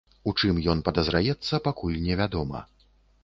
У 0.29 0.31
чым 0.39 0.61
ён 0.71 0.79
падазраецца, 0.87 1.61
пакуль 1.67 1.99
невядома. 2.07 2.65